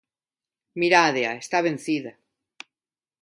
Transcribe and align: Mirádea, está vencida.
Mirádea, 0.81 1.31
está 1.43 1.57
vencida. 1.69 2.11